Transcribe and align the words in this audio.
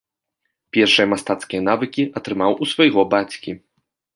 Першыя 0.77 1.05
мастацкія 1.11 1.61
навыкі 1.69 2.07
атрымаў 2.21 2.59
у 2.65 2.69
свайго 2.73 3.01
бацькі. 3.13 3.51